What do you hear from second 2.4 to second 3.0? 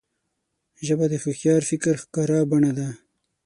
بڼه ده